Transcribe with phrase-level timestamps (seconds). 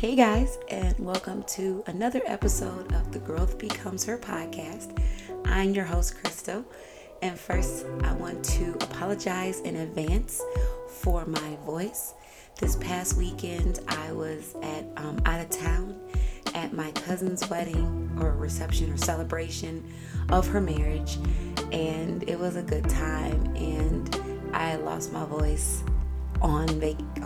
[0.00, 4.98] Hey guys, and welcome to another episode of the Growth Becomes Her podcast.
[5.44, 6.64] I'm your host, Crystal.
[7.20, 10.40] And first, I want to apologize in advance
[10.88, 12.14] for my voice.
[12.58, 16.00] This past weekend, I was at um, out of town
[16.54, 19.86] at my cousin's wedding or reception or celebration
[20.30, 21.18] of her marriage,
[21.72, 23.54] and it was a good time.
[23.54, 25.84] And I lost my voice
[26.40, 26.70] on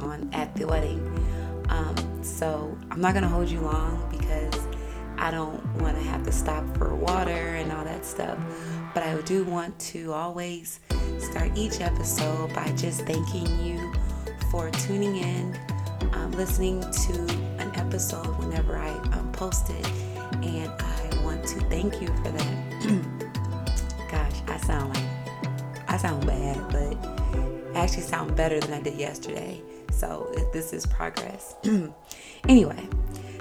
[0.00, 1.43] on at the wedding.
[1.68, 4.60] Um, so I'm not gonna hold you long because
[5.18, 8.38] I don't want to have to stop for water and all that stuff.
[8.92, 10.80] But I do want to always
[11.18, 13.92] start each episode by just thanking you
[14.50, 15.58] for tuning in,
[16.12, 17.12] um, listening to
[17.58, 19.86] an episode whenever I um, post it,
[20.42, 24.08] and I want to thank you for that.
[24.10, 25.04] Gosh, I sound like
[25.88, 26.96] I sound bad, but
[27.76, 29.60] I actually sound better than I did yesterday.
[29.96, 31.54] So this is progress.
[32.48, 32.88] anyway,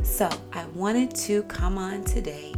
[0.03, 2.53] so I wanted to come on today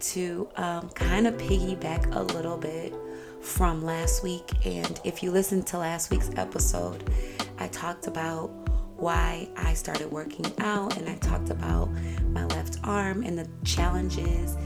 [0.00, 2.94] to um, kind of piggyback a little bit
[3.40, 4.50] from last week.
[4.66, 7.10] And if you listened to last week's episode,
[7.58, 8.48] I talked about
[8.96, 11.90] why I started working out and I talked about
[12.32, 14.56] my left arm and the challenges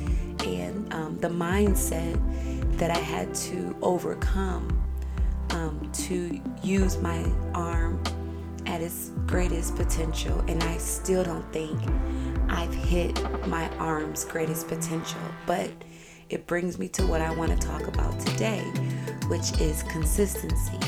[0.44, 2.18] and um, the mindset
[2.78, 4.82] that I had to overcome
[5.50, 8.02] um, to use my arm
[8.74, 11.80] at its greatest potential, and I still don't think
[12.48, 15.20] I've hit my arm's greatest potential.
[15.46, 15.70] But
[16.28, 18.62] it brings me to what I want to talk about today,
[19.28, 20.78] which is consistency.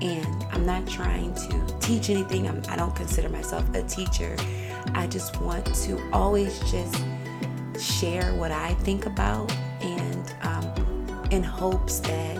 [0.00, 4.34] And I'm not trying to teach anything, I'm, I do not consider myself a teacher.
[4.94, 7.04] I just want to always just
[7.78, 12.38] share what I think about and um, in hopes that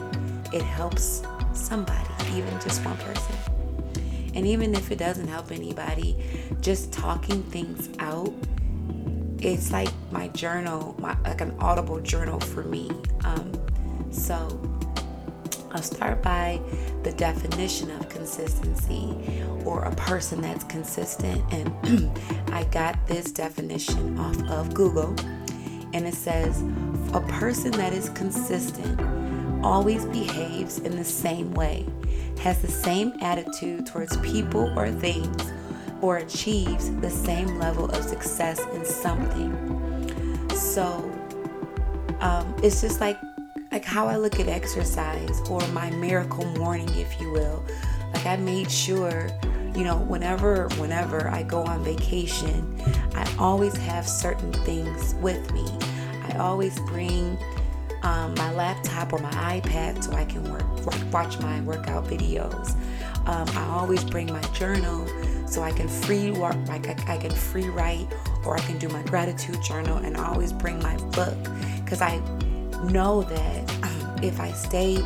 [0.54, 3.39] it helps somebody, even just one person.
[4.40, 6.16] And even if it doesn't help anybody,
[6.62, 8.32] just talking things out,
[9.38, 12.90] it's like my journal, my, like an audible journal for me.
[13.24, 13.52] Um,
[14.10, 14.34] so
[15.72, 16.58] I'll start by
[17.02, 19.14] the definition of consistency
[19.66, 21.44] or a person that's consistent.
[21.52, 22.18] And
[22.50, 25.14] I got this definition off of Google.
[25.92, 26.62] And it says,
[27.12, 28.98] a person that is consistent
[29.62, 31.86] always behaves in the same way
[32.40, 35.52] has the same attitude towards people or things
[36.00, 40.48] or achieves the same level of success in something.
[40.54, 41.12] So
[42.20, 43.18] um, it's just like
[43.70, 47.64] like how I look at exercise or my miracle morning, if you will.
[48.14, 49.28] Like I made sure,
[49.76, 52.82] you know, whenever whenever I go on vacation,
[53.14, 55.66] I always have certain things with me.
[56.22, 57.38] I always bring
[58.02, 60.64] um, my laptop or my iPad so I can work,
[61.12, 62.74] watch my workout videos.
[63.26, 65.06] Um, I always bring my journal
[65.46, 68.06] so I can free work, like I, I can free write,
[68.44, 71.36] or I can do my gratitude journal, and I always bring my book
[71.84, 72.18] because I
[72.84, 74.98] know that if I stay,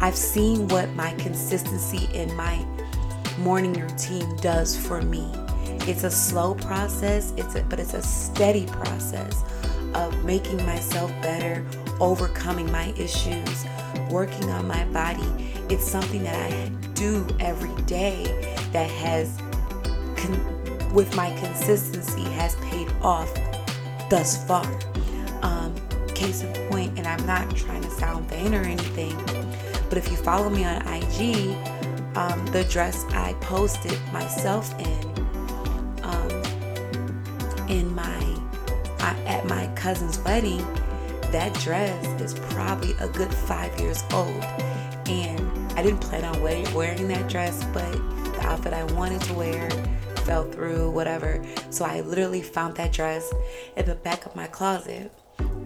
[0.00, 2.64] I've seen what my consistency in my
[3.38, 5.30] morning routine does for me.
[5.88, 9.42] It's a slow process, it's a, but it's a steady process
[9.94, 11.64] of making myself better,
[12.00, 13.64] overcoming my issues,
[14.10, 15.54] working on my body.
[15.68, 18.24] It's something that I do every day
[18.72, 19.36] that has,
[20.16, 23.32] con- with my consistency, has paid off
[24.10, 24.66] thus far.
[25.42, 25.74] Um,
[26.14, 29.16] case in point, and I'm not trying to sound vain or anything,
[29.88, 31.54] but if you follow me on IG,
[32.16, 36.30] um, the dress I posted myself in, um,
[37.68, 38.36] in my
[39.26, 40.58] at my cousin's wedding,
[41.30, 44.42] that dress is probably a good five years old.
[45.06, 45.40] And
[45.78, 49.70] I didn't plan on wearing that dress, but the outfit I wanted to wear
[50.24, 51.40] fell through, whatever.
[51.70, 53.32] So I literally found that dress
[53.76, 55.12] in the back of my closet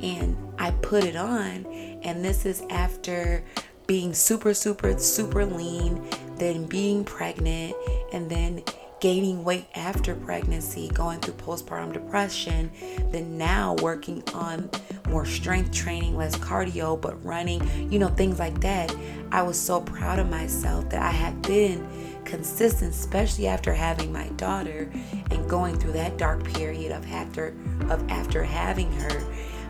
[0.03, 1.65] and I put it on.
[2.03, 3.43] And this is after
[3.87, 6.07] being super, super, super lean,
[6.37, 7.75] then being pregnant,
[8.13, 8.65] and then
[9.01, 12.71] gaining weight after pregnancy, going through postpartum depression,
[13.11, 14.71] then now working on
[15.09, 18.95] more strength training, less cardio, but running, you know, things like that.
[19.33, 21.87] I was so proud of myself that I had been
[22.25, 24.91] consistent, especially after having my daughter
[25.31, 27.55] and going through that dark period of after
[27.89, 29.25] of after having her,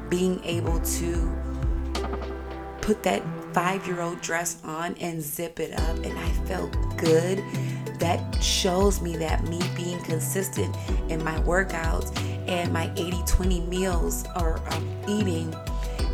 [0.08, 1.32] being able to
[2.80, 3.22] put that
[3.52, 7.42] five year old dress on and zip it up, and I felt good
[8.00, 10.74] that shows me that me being consistent
[11.08, 12.16] in my workouts
[12.48, 15.52] and my 80 20 meals or um, eating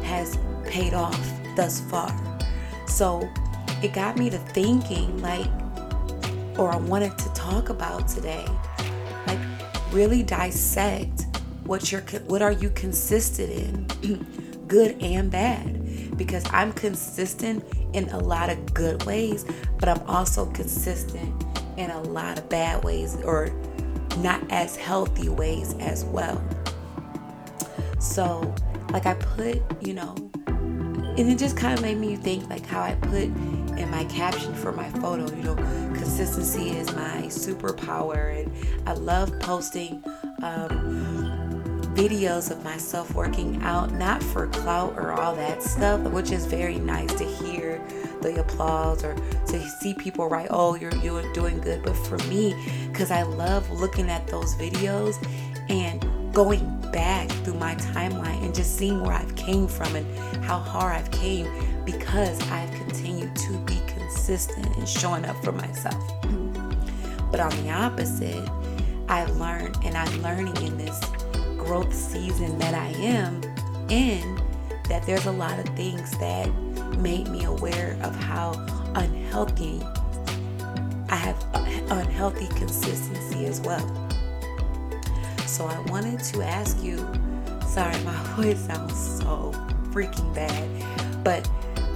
[0.03, 1.19] has paid off
[1.55, 2.15] thus far.
[2.87, 3.29] So
[3.83, 5.49] it got me to thinking, like,
[6.59, 8.47] or I wanted to talk about today,
[9.27, 9.39] like,
[9.93, 11.27] really dissect
[11.65, 13.51] what you're what are you consistent
[14.03, 14.27] in,
[14.69, 16.17] good and bad.
[16.17, 17.63] Because I'm consistent
[17.93, 19.45] in a lot of good ways,
[19.79, 21.46] but I'm also consistent
[21.77, 23.51] in a lot of bad ways or
[24.19, 26.43] not as healthy ways as well.
[27.99, 28.55] So,
[28.93, 30.15] like I put, you know,
[30.47, 34.55] and it just kind of made me think like how I put in my caption
[34.55, 35.55] for my photo, you know,
[35.95, 40.03] consistency is my superpower, and I love posting
[40.43, 41.06] um,
[41.97, 46.79] videos of myself working out, not for clout or all that stuff, which is very
[46.79, 47.81] nice to hear
[48.21, 49.15] the applause or
[49.47, 52.55] to see people write, "Oh, you're you're doing good." But for me,
[52.89, 55.17] because I love looking at those videos
[55.71, 56.05] and
[56.35, 56.61] going
[56.93, 60.07] back through my timeline and just seeing where I've came from and
[60.45, 61.49] how hard I've came
[61.87, 66.03] because I've continued to be consistent and showing up for myself.
[67.29, 68.49] But on the opposite,
[69.09, 71.01] I've learned and I'm learning in this
[71.67, 73.43] growth season that I am
[73.89, 74.41] in
[74.89, 76.49] that there's a lot of things that
[76.99, 78.53] made me aware of how
[78.95, 79.83] unhealthy
[81.09, 81.45] I have
[81.91, 83.85] unhealthy consistency as well.
[85.47, 86.99] So I wanted to ask you,
[87.67, 89.51] sorry, my voice sounds so
[89.91, 91.49] freaking bad, but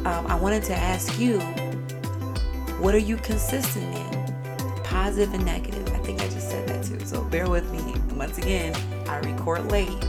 [0.04, 1.38] um, I wanted to ask you,
[2.80, 4.82] what are you consistent in?
[4.82, 5.86] Positive and negative.
[5.88, 6.98] I think I just said that too.
[7.06, 7.94] So bear with me.
[8.16, 8.74] Once again,
[9.10, 10.06] I record late.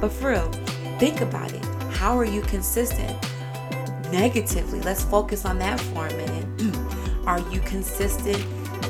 [0.00, 0.50] But for real,
[0.98, 1.64] think about it.
[1.92, 3.16] How are you consistent?
[4.10, 6.76] Negatively, let's focus on that for a minute.
[7.26, 8.42] are you consistent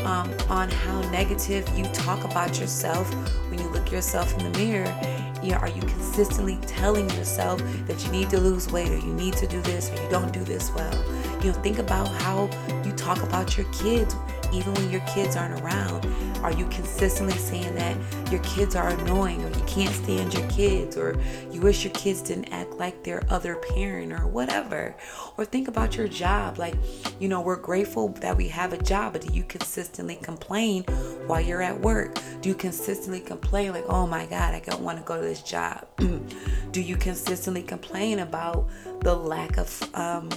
[0.05, 3.12] um, on how negative you talk about yourself
[3.50, 4.94] when you look yourself in the mirror?
[5.43, 9.12] You know, are you consistently telling yourself that you need to lose weight or you
[9.14, 10.94] need to do this or you don't do this well?
[11.43, 12.49] You know, think about how
[12.84, 14.14] you talk about your kids
[14.53, 16.06] even when your kids aren't around?
[16.43, 17.97] Are you consistently saying that
[18.31, 21.19] your kids are annoying or you can't stand your kids or
[21.50, 24.95] you wish your kids didn't act like their other parent or whatever?
[25.37, 26.59] Or think about your job.
[26.59, 26.75] Like,
[27.19, 30.85] you know, we're grateful that we have a job, but do you consistently complain
[31.27, 32.19] while you're at work?
[32.41, 35.43] Do you consistently complain, like, oh my God, I don't want to go to this
[35.43, 35.87] job?
[36.71, 38.69] do you consistently complain about
[39.00, 40.29] the lack of, um,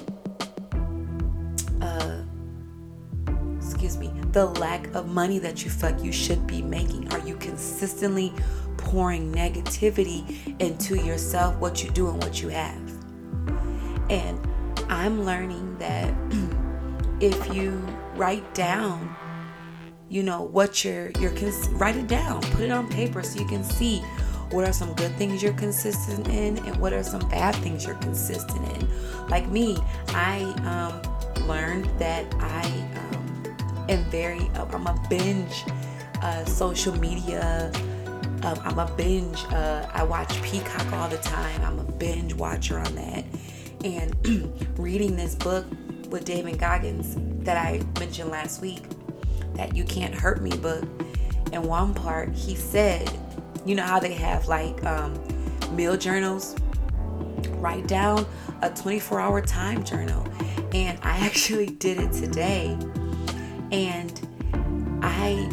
[3.83, 7.12] excuse me, the lack of money that you feel like you should be making?
[7.12, 8.31] Are you consistently
[8.78, 12.80] pouring negativity into yourself, what you do and what you have?
[14.12, 14.39] And
[14.88, 16.13] I'm learning that
[17.22, 17.72] if you
[18.16, 19.16] write down,
[20.10, 23.48] you know, what you're, you're, cons- write it down, put it on paper so you
[23.48, 23.98] can see
[24.51, 27.95] what are some good things you're consistent in and what are some bad things you're
[27.95, 29.27] consistent in.
[29.27, 29.75] Like me,
[30.10, 33.00] I um, learned that I
[33.91, 35.65] um, am very, uh, I'm a binge
[36.21, 37.71] uh, social media.
[38.43, 39.43] Um, I'm a binge.
[39.45, 41.61] Uh, I watch Peacock all the time.
[41.61, 43.25] I'm a binge watcher on that.
[43.83, 45.65] And reading this book
[46.09, 48.83] with David Goggins that I mentioned last week,
[49.55, 50.83] that You Can't Hurt Me book,
[51.51, 53.11] in one part, he said,
[53.65, 55.13] you know how they have like um,
[55.75, 56.55] meal journals?
[57.57, 58.25] Write down
[58.61, 60.25] a 24 hour time journal.
[60.73, 62.77] And I actually did it today
[63.71, 65.50] and I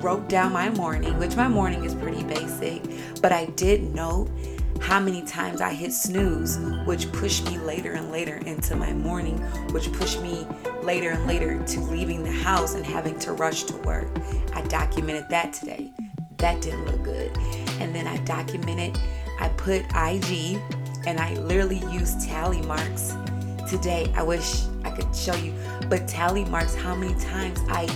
[0.00, 2.82] wrote down my morning, which my morning is pretty basic,
[3.20, 4.30] but I did note
[4.80, 9.38] how many times I hit snooze, which pushed me later and later into my morning,
[9.72, 10.46] which pushed me
[10.82, 14.08] later and later to leaving the house and having to rush to work.
[14.54, 15.92] I documented that today.
[16.38, 17.36] That didn't look good.
[17.80, 18.98] And then I documented,
[19.40, 20.58] I put IG
[21.06, 23.14] and I literally used tally marks
[23.68, 24.10] today.
[24.14, 24.62] I wish
[24.98, 25.54] could show you,
[25.88, 27.86] but tally marks how many times I,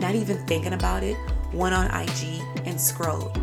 [0.00, 1.16] not even thinking about it,
[1.52, 3.36] went on IG and scrolled.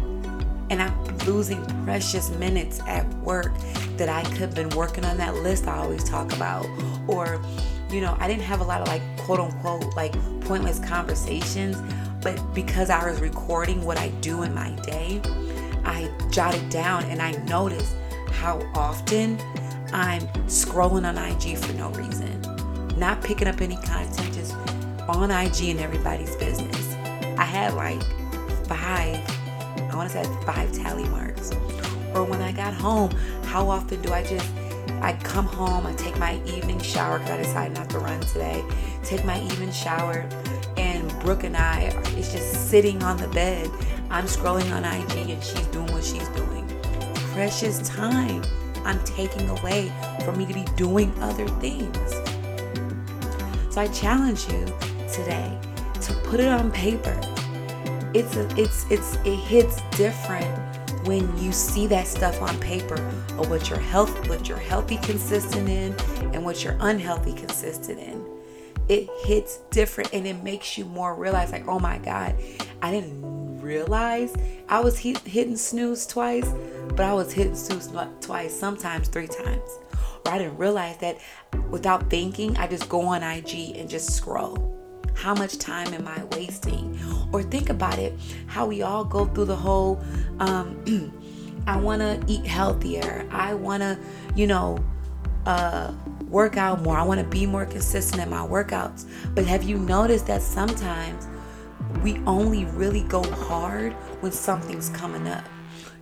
[0.70, 3.52] And I'm losing precious minutes at work
[3.98, 6.68] that I could have been working on that list I always talk about.
[7.08, 7.42] Or,
[7.92, 11.78] you know, I didn't have a lot of like quote unquote like pointless conversations,
[12.22, 15.22] but because I was recording what I do in my day,
[15.86, 17.96] I jotted down and I noticed
[18.32, 19.40] how often
[19.92, 22.39] I'm scrolling on IG for no reason,
[23.00, 24.54] not picking up any content, just
[25.08, 26.94] on IG and everybody's business.
[27.38, 28.02] I had like
[28.68, 29.18] five,
[29.78, 31.52] I want to say five tally marks.
[32.14, 33.12] Or when I got home,
[33.46, 34.50] how often do I just
[35.02, 38.64] I come home, I take my evening shower because I decided not to run today.
[39.04, 40.28] Take my evening shower,
[40.76, 41.84] and Brooke and I
[42.18, 43.70] is just sitting on the bed.
[44.10, 46.68] I'm scrolling on IG and she's doing what she's doing.
[47.34, 48.44] Precious time
[48.84, 49.92] I'm taking away
[50.26, 52.19] for me to be doing other things.
[53.80, 54.66] I challenge you
[55.10, 55.58] today
[56.02, 57.18] to put it on paper.
[58.14, 62.96] it's a, it's it's it hits different when you see that stuff on paper
[63.38, 65.96] of what your health what you're healthy consistent in
[66.34, 68.26] and what you're unhealthy consistent in
[68.90, 72.36] it hits different and it makes you more realize like oh my god
[72.82, 74.36] i didn't realize
[74.68, 76.52] i was hit, hitting snooze twice
[76.90, 79.80] but i was hitting snooze twice sometimes three times
[80.26, 81.18] or i didn't realize that
[81.70, 84.80] without thinking i just go on ig and just scroll
[85.20, 86.98] how much time am I wasting?
[87.34, 88.14] Or think about it,
[88.48, 90.02] how we all go through the whole,
[90.40, 90.82] um,
[91.68, 93.28] I want to eat healthier.
[93.30, 94.00] I want to,
[94.36, 94.80] you know,
[95.46, 95.94] uh,
[96.30, 96.98] work out more.
[96.98, 99.06] I want to be more consistent in my workouts.
[99.36, 101.28] But have you noticed that sometimes
[102.02, 105.44] we only really go hard when something's coming up?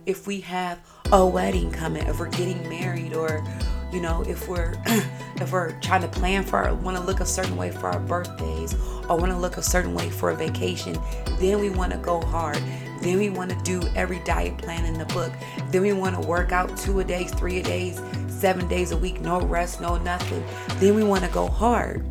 [0.06, 0.78] If we have
[1.12, 3.44] a wedding coming, if we're getting married, or
[3.92, 4.74] you know if we're
[5.36, 8.74] if we're trying to plan for want to look a certain way for our birthdays
[9.08, 10.96] or want to look a certain way for a vacation
[11.38, 12.60] then we want to go hard.
[13.00, 15.32] Then we want to do every diet plan in the book.
[15.70, 18.96] Then we want to work out two a days three a days seven days a
[18.96, 20.44] week no rest no nothing.
[20.78, 22.04] Then we want to go hard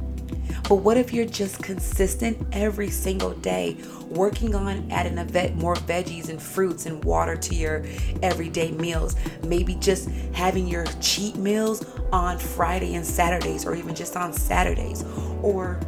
[0.68, 3.78] but what if you're just consistent every single day,
[4.10, 7.86] working on adding a vet more veggies and fruits and water to your
[8.22, 9.16] everyday meals?
[9.44, 15.06] Maybe just having your cheat meals on Friday and Saturdays, or even just on Saturdays,
[15.42, 15.80] or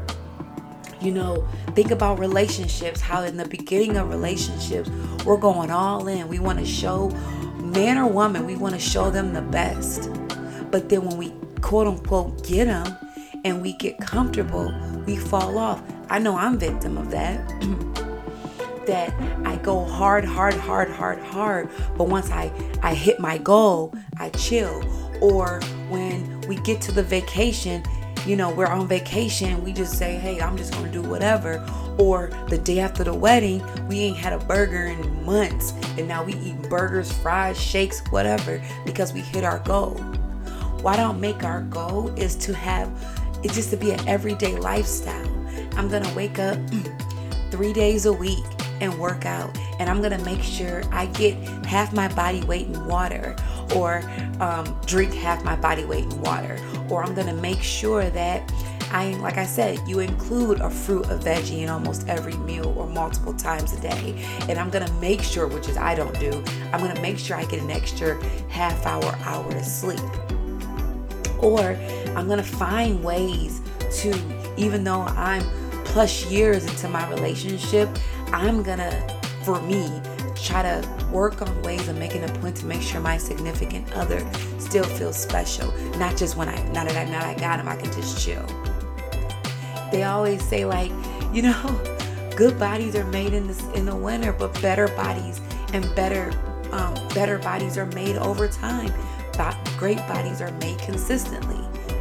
[1.02, 4.90] you know, think about relationships, how in the beginning of relationships,
[5.26, 6.28] we're going all in.
[6.28, 7.10] We want to show
[7.58, 10.10] man or woman, we want to show them the best.
[10.72, 12.98] But then when we quote unquote get them,
[13.44, 14.74] and we get comfortable,
[15.06, 15.82] we fall off.
[16.10, 17.48] I know I'm victim of that.
[18.88, 19.14] that
[19.46, 24.30] I go hard, hard, hard, hard, hard, but once I I hit my goal, I
[24.30, 24.84] chill.
[25.22, 27.84] Or when we get to the vacation,
[28.26, 31.64] you know, we're on vacation, we just say, "Hey, I'm just going to do whatever."
[31.98, 36.24] Or the day after the wedding, we ain't had a burger in months, and now
[36.24, 39.96] we eat burgers, fries, shakes, whatever because we hit our goal.
[40.82, 42.90] Why don't make our goal is to have
[43.44, 45.28] it's just to be an everyday lifestyle.
[45.76, 46.58] I'm gonna wake up
[47.52, 48.44] three days a week
[48.82, 52.86] and work out, and I'm gonna make sure I get half my body weight in
[52.86, 53.36] water,
[53.76, 54.04] or
[54.40, 56.58] um, drink half my body weight in water,
[56.90, 58.52] or I'm gonna make sure that
[58.92, 62.88] I, like I said, you include a fruit, a veggie in almost every meal or
[62.88, 64.26] multiple times a day.
[64.50, 66.44] And I'm gonna make sure, which is I don't do,
[66.74, 70.00] I'm gonna make sure I get an extra half hour, hour to sleep.
[71.42, 71.78] Or
[72.16, 73.62] I'm going to find ways
[74.02, 74.14] to,
[74.58, 75.44] even though I'm
[75.86, 77.90] plus years into my relationship,
[78.28, 80.02] I'm going to, for me,
[80.36, 84.26] try to work on ways of making a point to make sure my significant other
[84.58, 85.72] still feels special.
[85.98, 88.24] Not just when I, now that I, now that I got him, I can just
[88.24, 88.46] chill.
[89.92, 90.92] They always say like,
[91.34, 91.98] you know,
[92.36, 95.42] good bodies are made in this in the winter, but better bodies
[95.74, 96.32] and better
[96.72, 98.94] um, better bodies are made over time.
[99.78, 101.60] Great bodies are made consistently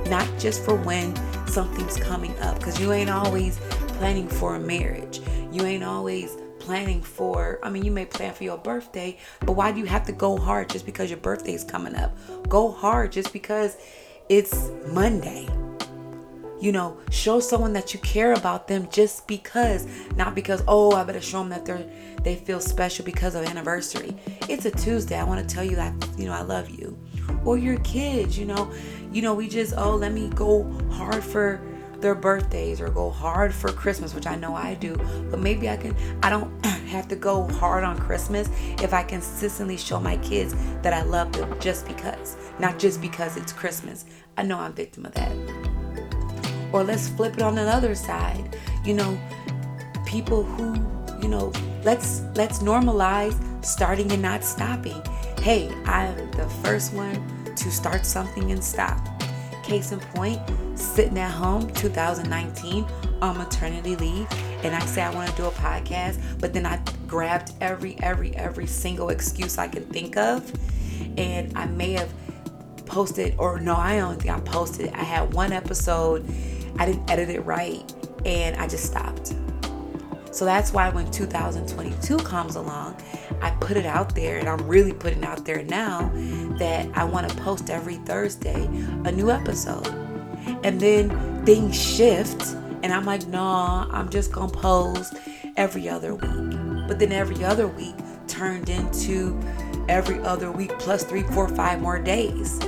[0.08, 1.14] not just for when
[1.46, 3.58] something's coming up because you ain't always
[3.98, 5.20] planning for a marriage.
[5.52, 9.72] You ain't always planning for, I mean, you may plan for your birthday, but why
[9.72, 12.16] do you have to go hard just because your birthday is coming up?
[12.48, 13.76] Go hard just because
[14.28, 15.48] it's Monday.
[16.60, 19.86] You know, show someone that you care about them just because,
[20.16, 21.88] not because, oh, I better show them that they're
[22.22, 24.14] they feel special because of anniversary.
[24.48, 25.18] It's a Tuesday.
[25.18, 26.98] I want to tell you that, you know, I love you.
[27.44, 28.70] Or your kids, you know,
[29.12, 31.60] you know, we just, oh, let me go hard for
[32.00, 34.96] their birthdays or go hard for Christmas, which I know I do.
[35.30, 38.48] But maybe I can, I don't have to go hard on Christmas
[38.82, 43.36] if I consistently show my kids that I love them just because, not just because
[43.36, 44.04] it's Christmas.
[44.36, 45.57] I know I'm victim of that.
[46.72, 48.56] Or let's flip it on another side.
[48.84, 49.18] You know,
[50.06, 50.74] people who,
[51.22, 55.02] you know, let's let's normalize starting and not stopping.
[55.40, 58.98] Hey, I'm the first one to start something and stop.
[59.62, 60.40] Case in point,
[60.74, 62.86] sitting at home 2019
[63.20, 64.26] on maternity leave
[64.62, 68.34] and I say I want to do a podcast, but then I grabbed every every
[68.36, 70.52] every single excuse I can think of
[71.16, 72.12] and I may have
[72.86, 74.92] posted or no, I don't think I posted.
[74.94, 76.26] I had one episode,
[76.78, 77.92] I didn't edit it right
[78.24, 79.34] and I just stopped.
[80.30, 82.96] So that's why when 2022 comes along,
[83.40, 86.12] I put it out there, and I'm really putting out there now
[86.58, 88.66] that I want to post every Thursday
[89.04, 89.88] a new episode.
[90.62, 95.14] And then things shift, and I'm like, nah, I'm just gonna post
[95.56, 96.86] every other week.
[96.86, 97.96] But then every other week
[98.28, 99.40] turned into
[99.88, 102.60] every other week plus three, four, five more days.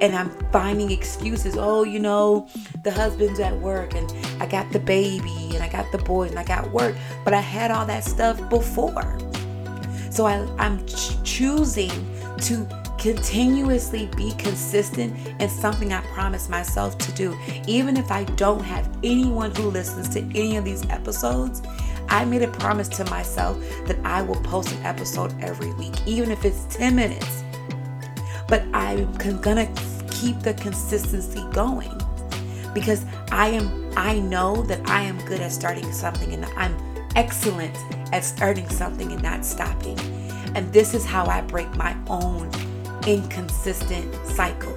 [0.00, 1.56] And I'm finding excuses.
[1.56, 2.48] Oh, you know,
[2.82, 6.38] the husband's at work and I got the baby and I got the boy and
[6.38, 6.96] I got work.
[7.24, 9.18] But I had all that stuff before.
[10.10, 11.90] So I, I'm ch- choosing
[12.38, 12.66] to
[12.98, 17.36] continuously be consistent in something I promised myself to do.
[17.66, 21.62] Even if I don't have anyone who listens to any of these episodes,
[22.08, 26.30] I made a promise to myself that I will post an episode every week, even
[26.30, 27.44] if it's 10 minutes.
[28.48, 29.72] But I'm gonna
[30.20, 31.98] keep the consistency going
[32.74, 36.76] because I am I know that I am good at starting something and I'm
[37.16, 37.76] excellent
[38.12, 39.98] at starting something and not stopping.
[40.54, 42.50] And this is how I break my own
[43.06, 44.74] inconsistent cycle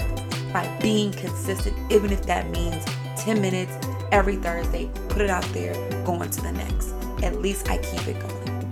[0.52, 2.84] by being consistent, even if that means
[3.18, 3.74] 10 minutes
[4.12, 5.74] every Thursday, put it out there,
[6.06, 6.94] going to the next.
[7.24, 8.66] At least I keep it going.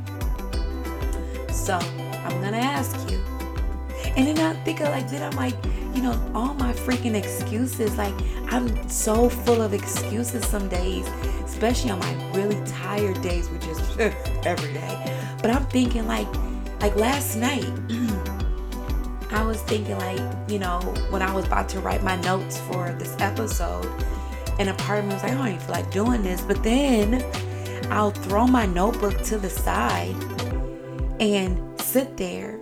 [1.53, 3.19] So I'm gonna ask you.
[4.15, 5.55] And then I think of like, then I'm like,
[5.93, 7.97] you know, all my freaking excuses.
[7.97, 8.13] Like,
[8.51, 11.07] I'm so full of excuses some days,
[11.45, 13.79] especially on my really tired days, which is
[14.45, 15.17] every day.
[15.41, 16.27] But I'm thinking, like,
[16.81, 17.65] like last night,
[19.31, 20.79] I was thinking, like, you know,
[21.09, 23.89] when I was about to write my notes for this episode,
[24.59, 26.41] and a part of me was like, I don't even feel like doing this.
[26.41, 27.25] But then
[27.91, 30.15] I'll throw my notebook to the side
[31.19, 32.59] and sit there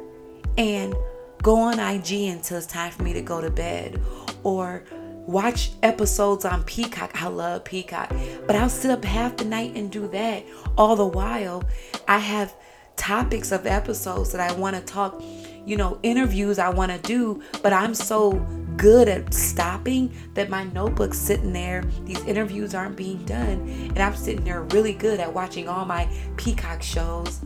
[0.57, 0.93] and
[1.41, 4.01] go on IG until it's time for me to go to bed
[4.43, 4.83] or
[5.25, 7.21] watch episodes on Peacock.
[7.21, 8.11] I love Peacock,
[8.47, 10.43] but I'll sit up half the night and do that.
[10.77, 11.63] All the while,
[12.07, 12.53] I have
[12.95, 15.23] topics of episodes that I want to talk,
[15.65, 18.33] you know, interviews I want to do, but I'm so
[18.75, 21.83] good at stopping that my notebook's sitting there.
[22.05, 26.09] These interviews aren't being done, and I'm sitting there really good at watching all my
[26.37, 27.41] Peacock shows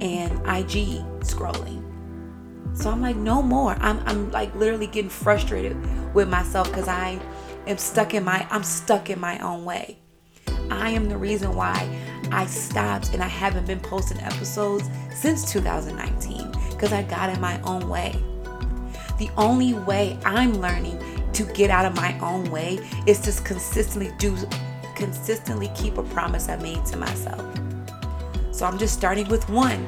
[0.00, 1.81] and IG scrolling.
[2.74, 3.76] So I'm like, no more.
[3.80, 5.76] I'm, I'm like literally getting frustrated
[6.14, 7.20] with myself because I
[7.66, 9.98] am stuck in my I'm stuck in my own way.
[10.70, 11.88] I am the reason why
[12.30, 17.60] I stopped and I haven't been posting episodes since 2019 because I got in my
[17.62, 18.16] own way.
[19.18, 20.98] The only way I'm learning
[21.34, 24.36] to get out of my own way is to consistently do
[24.94, 27.40] consistently keep a promise I made to myself.
[28.50, 29.86] So I'm just starting with one.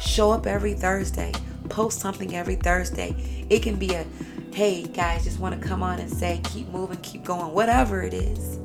[0.00, 1.32] Show up every Thursday
[1.78, 3.14] post something every Thursday.
[3.50, 4.04] It can be a,
[4.52, 8.12] hey guys, just want to come on and say, keep moving, keep going, whatever it
[8.12, 8.56] is.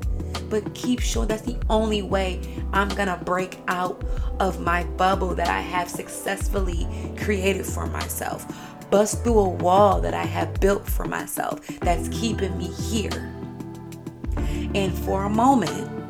[0.49, 4.03] But keep showing that's the only way I'm gonna break out
[4.39, 8.47] of my bubble that I have successfully created for myself.
[8.89, 13.31] Bust through a wall that I have built for myself that's keeping me here.
[14.73, 16.02] And for a moment,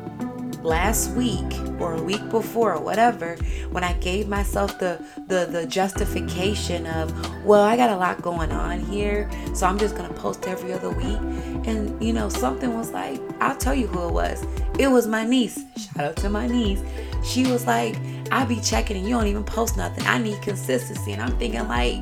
[0.64, 1.44] last week
[1.78, 3.36] or a week before or whatever
[3.70, 7.12] when I gave myself the the the justification of
[7.44, 10.90] well I got a lot going on here so I'm just gonna post every other
[10.90, 11.18] week.
[11.66, 14.44] And you know something was like I'll tell you who it was.
[14.78, 15.62] It was my niece.
[15.76, 16.82] Shout out to my niece.
[17.22, 17.96] She was like
[18.32, 20.06] I be checking and you don't even post nothing.
[20.06, 21.12] I need consistency.
[21.12, 22.00] And I'm thinking like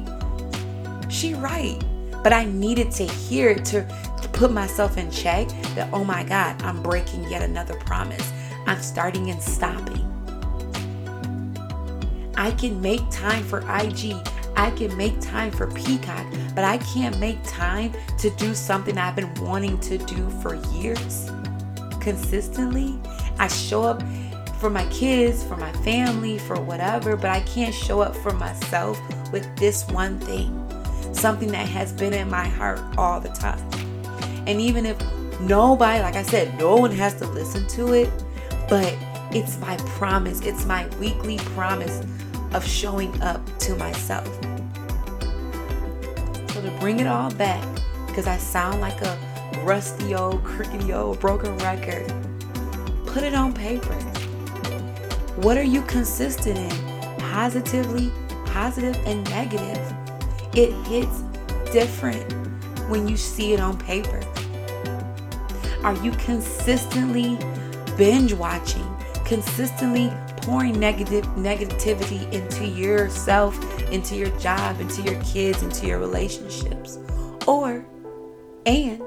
[1.11, 1.83] she right.
[2.22, 3.85] But I needed to hear it to
[4.33, 8.31] put myself in check that oh my god I'm breaking yet another promise
[8.66, 10.09] I'm starting and stopping.
[12.37, 14.14] I can make time for IG.
[14.57, 19.16] I can make time for Peacock, but I can't make time to do something I've
[19.16, 21.31] been wanting to do for years
[22.01, 22.98] consistently.
[23.38, 24.03] I show up
[24.59, 29.01] for my kids, for my family, for whatever, but I can't show up for myself
[29.33, 30.53] with this one thing,
[31.12, 33.59] something that has been in my heart all the time.
[34.46, 34.96] And even if
[35.40, 38.11] nobody, like I said, no one has to listen to it,
[38.72, 38.96] but
[39.32, 42.00] it's my promise, it's my weekly promise
[42.54, 44.26] of showing up to myself.
[46.54, 47.62] So to bring it all back,
[48.06, 49.18] because I sound like a
[49.62, 52.11] rusty old, crickety old, broken record,
[53.04, 53.92] put it on paper.
[55.37, 57.18] What are you consistent in?
[57.18, 58.11] Positively,
[58.46, 59.94] positive, and negative.
[60.54, 61.20] It hits
[61.72, 62.24] different
[62.88, 64.22] when you see it on paper.
[65.85, 67.37] Are you consistently
[67.96, 68.87] binge watching,
[69.24, 73.59] consistently pouring negative negativity into yourself,
[73.90, 76.98] into your job, into your kids, into your relationships?
[77.46, 77.85] Or
[78.66, 79.02] and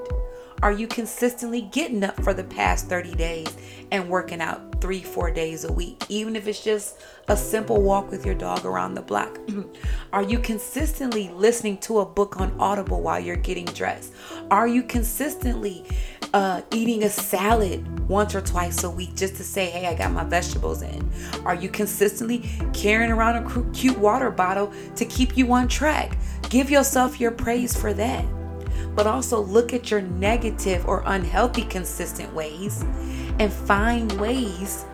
[0.62, 3.46] are you consistently getting up for the past 30 days
[3.92, 8.10] and working out three, four days a week, even if it's just a simple walk
[8.10, 9.38] with your dog around the block?
[10.12, 14.14] Are you consistently listening to a book on Audible while you're getting dressed?
[14.50, 15.84] Are you consistently
[16.36, 20.12] uh, eating a salad once or twice a week just to say, hey, I got
[20.12, 21.10] my vegetables in?
[21.46, 26.18] Are you consistently carrying around a cute water bottle to keep you on track?
[26.50, 28.26] Give yourself your praise for that.
[28.94, 32.82] but also look at your negative or unhealthy consistent ways
[33.38, 34.84] and find ways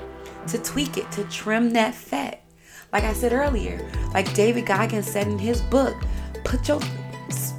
[0.46, 2.42] to tweak it, to trim that fat.
[2.92, 5.94] Like I said earlier, like David Goggins said in his book,
[6.44, 6.80] put your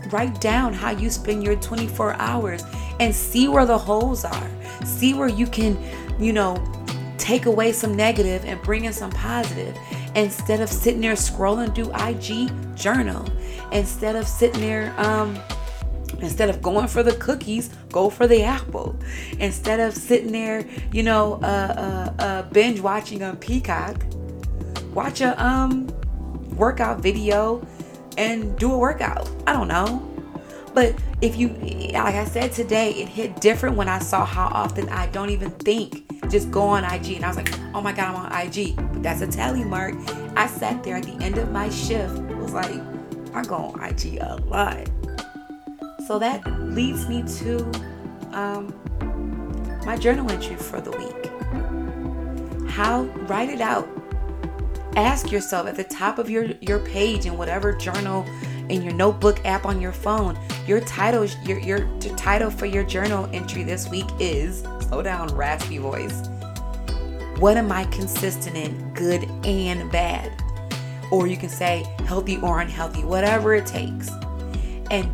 [0.10, 2.63] write down how you spend your 24 hours
[2.99, 4.49] and see where the holes are.
[4.86, 5.77] See where you can,
[6.19, 6.63] you know,
[7.17, 9.77] take away some negative and bring in some positive.
[10.15, 13.25] Instead of sitting there scrolling through IG, journal.
[13.71, 15.39] Instead of sitting there, um,
[16.19, 18.95] instead of going for the cookies, go for the apple.
[19.39, 24.03] Instead of sitting there, you know, uh, uh, uh, binge watching on Peacock,
[24.93, 25.88] watch a um
[26.56, 27.65] workout video
[28.17, 29.29] and do a workout.
[29.47, 30.12] I don't know.
[30.73, 31.49] But if you,
[31.93, 35.51] like I said today, it hit different when I saw how often I don't even
[35.51, 37.13] think, just go on IG.
[37.13, 38.75] And I was like, oh my God, I'm on IG.
[38.75, 39.93] But that's a tally mark.
[40.36, 42.81] I sat there at the end of my shift, was like,
[43.33, 44.89] I go on IG a lot.
[46.07, 47.63] So that leads me to
[48.31, 48.73] um,
[49.86, 52.69] my journal entry for the week.
[52.69, 53.88] How, write it out.
[54.95, 58.25] Ask yourself at the top of your, your page in whatever journal
[58.73, 60.38] in your notebook app on your phone.
[60.65, 65.77] Your title, your, your, title for your journal entry this week is slow down, raspy
[65.77, 66.27] voice.
[67.38, 70.31] What am I consistent in, good and bad?
[71.12, 74.09] Or you can say healthy or unhealthy, whatever it takes.
[74.89, 75.07] And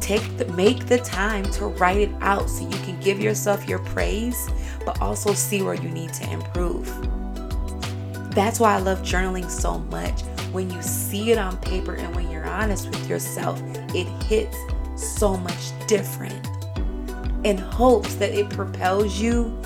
[0.00, 3.78] take the make the time to write it out so you can give yourself your
[3.78, 4.50] praise,
[4.84, 6.86] but also see where you need to improve.
[8.34, 10.22] That's why I love journaling so much.
[10.52, 13.62] When you see it on paper and when you're honest with yourself,
[13.94, 14.56] it hits
[14.96, 16.46] so much different
[17.44, 19.56] in hopes that it propels you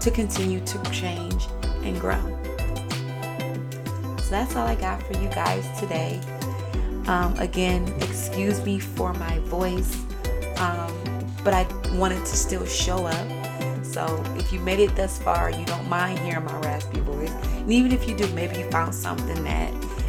[0.00, 1.46] to continue to change
[1.82, 2.20] and grow.
[4.18, 6.20] So that's all I got for you guys today.
[7.06, 9.96] Um, again, excuse me for my voice,
[10.56, 10.92] um,
[11.44, 13.84] but I wanted to still show up.
[13.84, 17.30] So if you made it thus far, you don't mind hearing my raspy voice.
[17.30, 19.63] And even if you do, maybe you found something that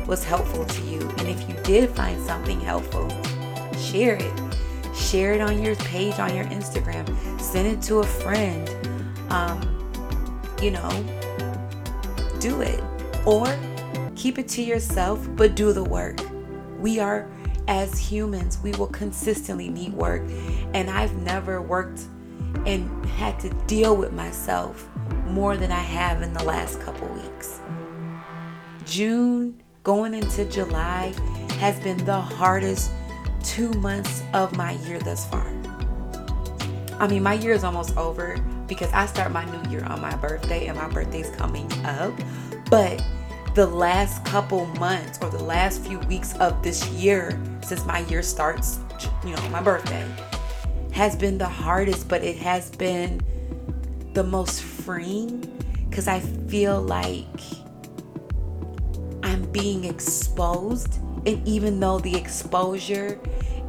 [0.08, 1.00] was helpful to you.
[1.18, 3.10] And if you did find something helpful,
[3.78, 4.42] share it.
[4.96, 7.06] Share it on your page on your Instagram.
[7.40, 8.70] Send it to a friend.
[9.30, 9.62] Um,
[10.62, 10.90] you know,
[12.40, 12.82] do it.
[13.26, 13.46] Or
[14.16, 16.20] keep it to yourself, but do the work.
[16.80, 17.30] We are,
[17.68, 20.24] as humans, we will consistently need work.
[20.74, 22.02] And I've never worked
[22.66, 24.88] and had to deal with myself
[25.28, 27.60] more than I have in the last couple weeks.
[28.86, 31.14] June going into July
[31.60, 32.92] has been the hardest
[33.44, 35.46] two months of my year thus far.
[37.00, 38.36] I mean, my year is almost over
[38.68, 42.14] because I start my new year on my birthday and my birthday's coming up.
[42.72, 43.06] But
[43.54, 48.24] the last couple months or the last few weeks of this year, since my year
[48.24, 48.80] starts,
[49.24, 50.06] you know, my birthday,
[50.94, 53.22] has been the hardest, but it has been
[54.14, 55.42] the most freeing
[55.88, 57.28] because I feel like
[59.56, 61.00] being exposed.
[61.26, 63.18] And even though the exposure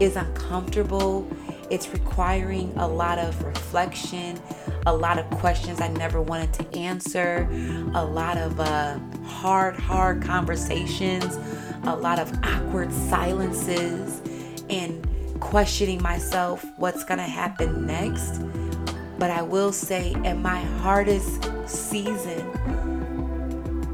[0.00, 1.28] is uncomfortable,
[1.70, 4.40] it's requiring a lot of reflection,
[4.84, 7.48] a lot of questions I never wanted to answer,
[7.94, 11.38] a lot of uh, hard, hard conversations,
[11.84, 14.20] a lot of awkward silences,
[14.68, 15.06] and
[15.38, 18.42] questioning myself what's going to happen next.
[19.20, 22.44] But I will say, at my hardest season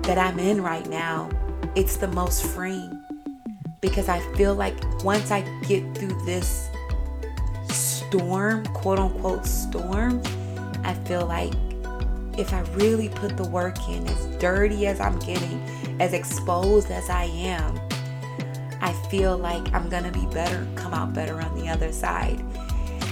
[0.03, 1.29] that I'm in right now,
[1.75, 3.03] it's the most freeing
[3.81, 6.69] because I feel like once I get through this
[7.69, 10.23] storm, quote unquote storm,
[10.85, 11.53] I feel like
[12.39, 15.61] if I really put the work in, as dirty as I'm getting,
[16.01, 17.79] as exposed as I am,
[18.81, 22.41] I feel like I'm going to be better, come out better on the other side.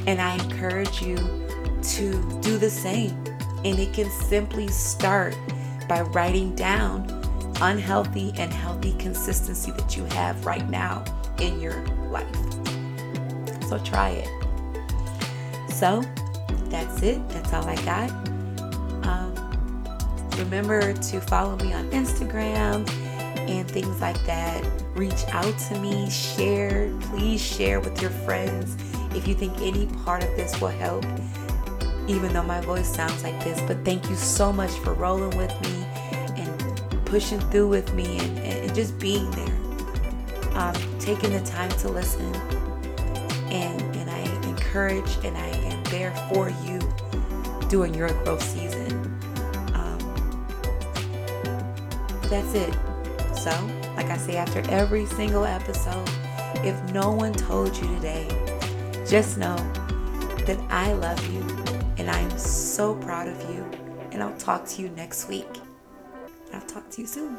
[0.07, 3.11] And I encourage you to do the same.
[3.65, 5.37] And it can simply start
[5.89, 7.20] by writing down
[7.61, 11.05] unhealthy and healthy consistency that you have right now
[11.41, 12.27] in your life.
[13.69, 14.29] So try it.
[15.71, 16.03] So
[16.69, 17.27] that's it.
[17.31, 18.11] That's all I got.
[19.07, 19.35] Um,
[20.39, 22.89] remember to follow me on Instagram
[23.49, 24.65] and things like that.
[24.95, 28.77] Reach out to me, share, please share with your friends
[29.15, 31.05] if you think any part of this will help,
[32.07, 33.61] even though my voice sounds like this.
[33.63, 35.80] But thank you so much for rolling with me
[37.11, 39.57] pushing through with me and, and just being there.
[40.55, 42.35] Um, taking the time to listen.
[43.51, 46.79] And, and I encourage and I am there for you
[47.69, 48.93] during your growth season.
[49.75, 49.99] Um,
[52.29, 52.73] that's it.
[53.37, 53.51] So,
[53.97, 56.09] like I say after every single episode,
[56.65, 58.29] if no one told you today,
[59.09, 59.57] just know
[60.47, 61.41] that I love you
[61.99, 63.65] and I am so proud of you.
[64.13, 65.49] And I'll talk to you next week.
[66.53, 67.37] I'll talk to you soon.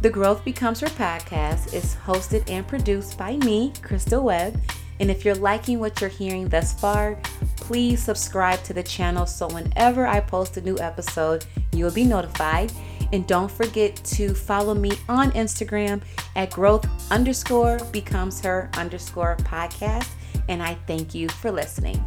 [0.00, 4.60] The Growth Becomes Her podcast is hosted and produced by me, Crystal Webb.
[5.00, 7.18] And if you're liking what you're hearing thus far,
[7.56, 12.72] please subscribe to the channel so whenever I post a new episode, you'll be notified.
[13.12, 16.00] And don't forget to follow me on Instagram
[16.36, 20.08] at growth underscore becomes her underscore podcast.
[20.48, 22.02] And I thank you for listening.